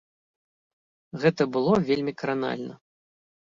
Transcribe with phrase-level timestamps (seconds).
[1.27, 2.75] Гэта было вельмі кранальна.